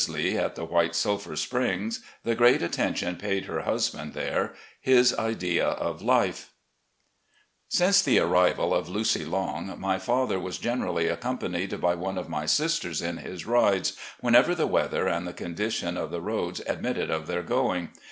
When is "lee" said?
0.09-0.35